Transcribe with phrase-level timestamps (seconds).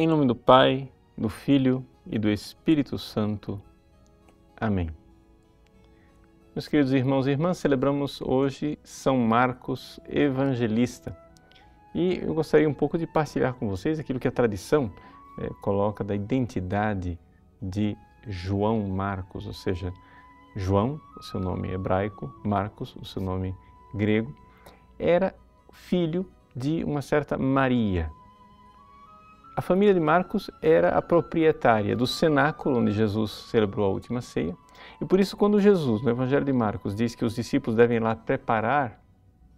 [0.00, 3.60] Em nome do Pai, do Filho e do Espírito Santo.
[4.58, 4.88] Amém.
[6.54, 11.14] Meus queridos irmãos e irmãs, celebramos hoje São Marcos Evangelista.
[11.94, 14.90] E eu gostaria um pouco de partilhar com vocês aquilo que a tradição
[15.38, 17.18] é, coloca da identidade
[17.60, 17.94] de
[18.26, 19.92] João Marcos, ou seja,
[20.56, 23.54] João, o seu nome hebraico, Marcos, o seu nome
[23.94, 24.34] grego,
[24.98, 25.34] era
[25.70, 26.26] filho
[26.56, 28.10] de uma certa Maria.
[29.60, 34.56] A família de Marcos era a proprietária do cenáculo onde Jesus celebrou a última ceia.
[34.98, 38.16] E por isso, quando Jesus, no Evangelho de Marcos, diz que os discípulos devem lá
[38.16, 39.04] preparar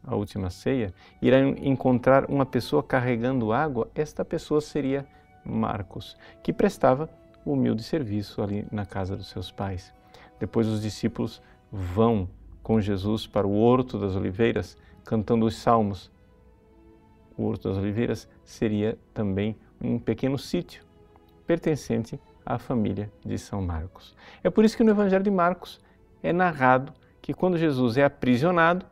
[0.04, 0.92] a última ceia,
[1.22, 5.06] irá encontrar uma pessoa carregando água, esta pessoa seria
[5.44, 7.08] Marcos, que prestava
[7.46, 9.94] humilde serviço ali na casa dos seus pais.
[10.40, 12.28] Depois os discípulos vão
[12.60, 16.10] com Jesus para o Horto das Oliveiras, cantando os salmos.
[17.38, 20.84] O Horto das Oliveiras seria também um pequeno sítio
[21.46, 24.14] pertencente à família de São Marcos.
[24.42, 25.80] É por isso que no Evangelho de Marcos
[26.22, 28.86] é narrado que quando Jesus é aprisionado,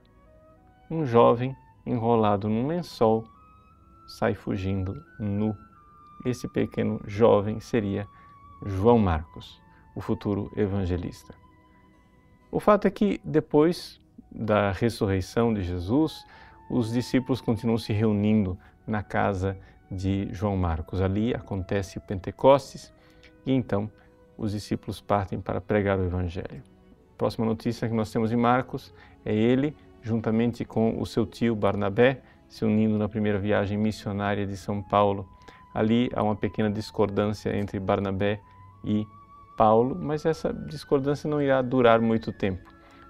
[0.90, 3.24] um jovem enrolado num lençol
[4.06, 5.56] sai fugindo nu.
[6.24, 8.06] Esse pequeno jovem seria
[8.66, 9.60] João Marcos,
[9.94, 11.34] o futuro evangelista.
[12.50, 16.24] O fato é que depois da ressurreição de Jesus,
[16.68, 19.56] os discípulos continuam se reunindo na casa
[19.90, 21.00] de João Marcos.
[21.00, 22.92] Ali acontece o Pentecostes
[23.44, 23.90] e então
[24.36, 26.62] os discípulos partem para pregar o Evangelho.
[27.18, 32.22] Próxima notícia que nós temos em Marcos é ele, juntamente com o seu tio Barnabé,
[32.48, 35.28] se unindo na primeira viagem missionária de São Paulo.
[35.74, 38.40] Ali há uma pequena discordância entre Barnabé
[38.82, 39.06] e
[39.56, 42.62] Paulo, mas essa discordância não irá durar muito tempo.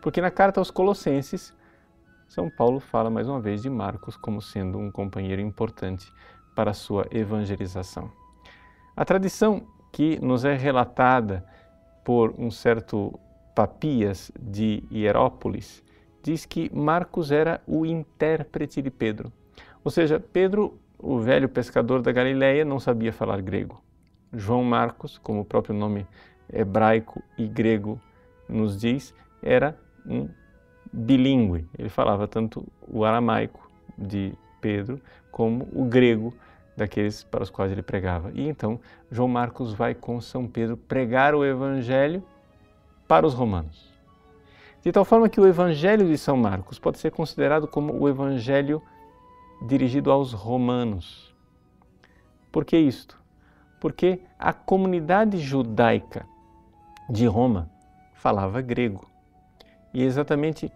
[0.03, 1.55] Porque na carta aos Colossenses,
[2.27, 6.13] São Paulo fala mais uma vez de Marcos como sendo um companheiro importante
[6.55, 8.11] para a sua evangelização.
[8.97, 11.45] A tradição que nos é relatada
[12.05, 13.19] por um certo
[13.55, 15.83] Papias de Hierópolis
[16.23, 19.33] diz que Marcos era o intérprete de Pedro.
[19.83, 23.83] Ou seja, Pedro, o velho pescador da Galileia, não sabia falar grego.
[24.33, 26.07] João Marcos, como o próprio nome
[26.53, 28.01] hebraico e grego
[28.49, 29.77] nos diz, era
[30.07, 30.29] um
[30.93, 31.67] bilíngue.
[31.79, 36.35] Ele falava tanto o aramaico de Pedro como o grego
[36.77, 38.31] daqueles para os quais ele pregava.
[38.35, 42.23] E então João Marcos vai com São Pedro pregar o evangelho
[43.07, 43.91] para os romanos.
[44.83, 48.83] De tal forma que o evangelho de São Marcos pode ser considerado como o evangelho
[49.67, 51.35] dirigido aos romanos.
[52.51, 53.21] Por que isto?
[53.79, 56.27] Porque a comunidade judaica
[57.09, 57.71] de Roma
[58.15, 59.07] falava grego.
[59.93, 60.73] E exatamente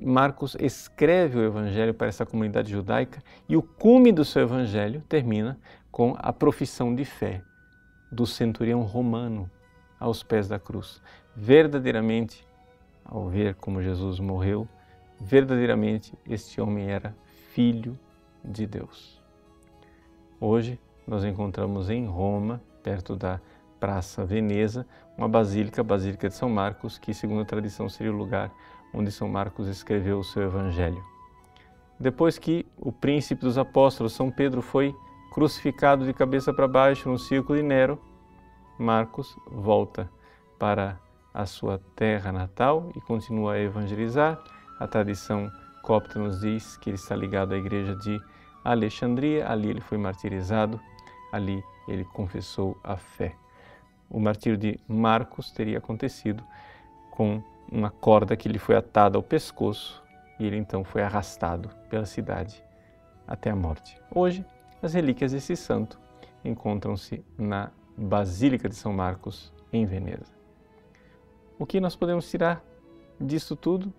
[0.00, 5.58] Marcos escreve o evangelho para essa comunidade judaica e o cume do seu evangelho termina
[5.90, 7.42] com a profissão de fé
[8.10, 9.50] do centurião romano
[9.98, 11.02] aos pés da cruz.
[11.34, 12.46] Verdadeiramente,
[13.04, 14.68] ao ver como Jesus morreu,
[15.20, 17.14] verdadeiramente este homem era
[17.52, 17.98] filho
[18.44, 19.20] de Deus.
[20.40, 23.40] Hoje nós encontramos em Roma, perto da
[23.80, 24.86] Praça Veneza,
[25.16, 28.52] uma basílica, a Basílica de São Marcos, que, segundo a tradição, seria o lugar
[28.92, 31.04] onde São Marcos escreveu o seu Evangelho.
[31.98, 34.94] Depois que o príncipe dos apóstolos, São Pedro, foi
[35.32, 38.00] crucificado de cabeça para baixo no círculo de Nero,
[38.78, 40.08] Marcos volta
[40.58, 40.98] para
[41.34, 44.40] a sua terra natal e continua a evangelizar.
[44.78, 45.50] A tradição
[45.82, 48.20] copta nos diz que ele está ligado à igreja de
[48.64, 50.80] Alexandria, ali ele foi martirizado,
[51.32, 53.34] ali ele confessou a fé
[54.10, 56.42] o martírio de Marcos teria acontecido
[57.10, 60.02] com uma corda que lhe foi atada ao pescoço
[60.38, 62.62] e ele então foi arrastado pela cidade
[63.26, 64.00] até a morte.
[64.14, 64.44] Hoje,
[64.82, 65.98] as relíquias desse santo
[66.44, 70.32] encontram-se na Basílica de São Marcos, em Veneza.
[71.58, 72.62] O que nós podemos tirar
[73.20, 73.92] disso tudo?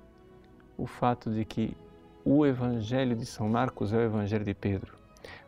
[0.77, 1.75] O fato de que
[2.23, 4.93] o Evangelho de São Marcos é o Evangelho de Pedro,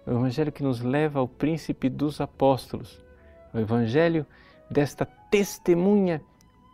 [0.05, 3.01] o Evangelho que nos leva ao príncipe dos apóstolos,
[3.53, 4.25] o Evangelho
[4.69, 6.21] desta testemunha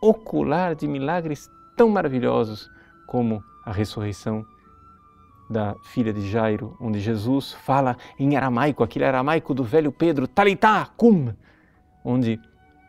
[0.00, 2.70] ocular de milagres tão maravilhosos
[3.06, 4.44] como a ressurreição
[5.48, 10.90] da filha de Jairo, onde Jesus fala em aramaico, aquele aramaico do velho Pedro, Talitá,
[10.96, 11.32] cum,
[12.04, 12.38] onde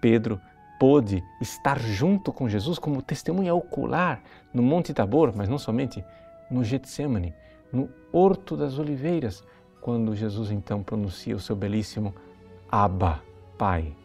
[0.01, 0.39] Pedro
[0.79, 4.21] pôde estar junto com Jesus como testemunha ocular
[4.53, 6.03] no Monte Tabor, mas não somente
[6.49, 7.33] no Getsemane,
[7.71, 9.43] no Horto das Oliveiras,
[9.81, 12.13] quando Jesus então pronuncia o seu belíssimo
[12.69, 13.21] Abba,
[13.57, 13.95] Pai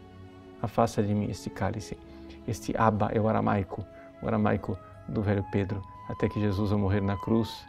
[0.65, 1.97] afasta de mim este cálice.
[2.47, 3.85] Este Abba é o aramaico,
[4.23, 7.67] o aramaico do velho Pedro, até que Jesus, ao morrer na cruz,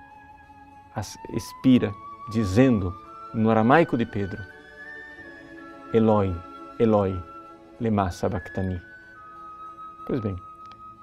[1.33, 1.93] expira,
[2.29, 2.93] dizendo
[3.33, 4.41] no aramaico de Pedro:
[5.93, 6.35] Eloi,
[6.79, 7.21] Eloi,
[7.79, 8.81] lema sabachthani.
[10.07, 10.35] Pois bem,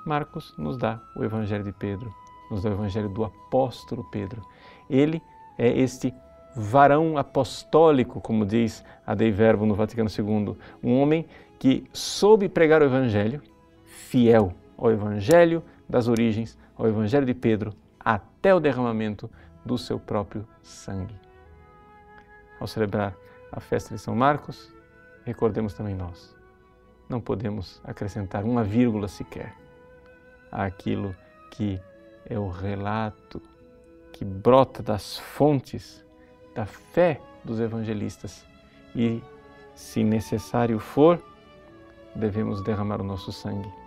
[0.05, 2.13] Marcos nos dá o Evangelho de Pedro,
[2.51, 4.43] nos dá o Evangelho do apóstolo Pedro.
[4.89, 5.23] Ele
[5.59, 6.15] é este
[6.55, 11.27] varão apostólico, como diz a Dei Verbo no Vaticano II, um homem
[11.59, 13.41] que soube pregar o Evangelho,
[14.13, 19.31] fiel ao Evangelho das origens, ao Evangelho de Pedro, até o derramamento
[19.65, 21.19] do seu próprio sangue.
[22.61, 23.17] Ao celebrar
[23.51, 24.71] a festa de São Marcos,
[25.25, 26.37] recordemos também nós.
[27.09, 29.55] Não podemos acrescentar uma vírgula sequer
[30.51, 31.17] àquilo
[31.51, 31.81] que
[32.27, 33.41] é o relato
[34.13, 36.05] que brota das fontes
[36.55, 38.47] da fé dos evangelistas
[38.95, 39.23] e,
[39.75, 41.19] se necessário for,
[42.15, 43.81] devemos derramar o nosso sangue.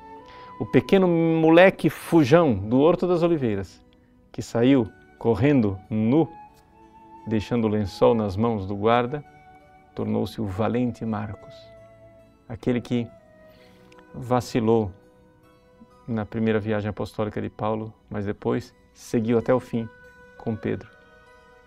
[0.57, 3.83] O pequeno moleque fujão do Horto das Oliveiras,
[4.31, 6.31] que saiu correndo nu,
[7.27, 9.21] deixando o lençol nas mãos do guarda,
[9.93, 11.53] tornou-se o valente Marcos,
[12.47, 13.05] aquele que
[14.13, 14.93] vacilou
[16.07, 19.89] na primeira viagem apostólica de Paulo, mas depois seguiu até o fim
[20.37, 20.89] com Pedro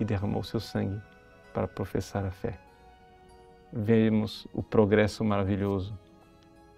[0.00, 0.98] e derramou seu sangue
[1.52, 2.58] para professar a fé.
[3.70, 5.92] Vemos o progresso maravilhoso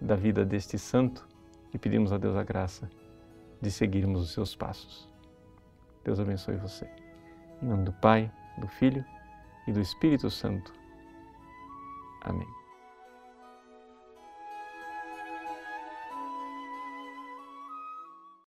[0.00, 1.29] da vida deste santo
[1.72, 2.90] e pedimos a Deus a graça
[3.60, 5.08] de seguirmos os seus passos.
[6.04, 6.88] Deus abençoe você.
[7.62, 9.04] Em nome do Pai, do Filho
[9.66, 10.72] e do Espírito Santo.
[12.22, 12.59] Amém.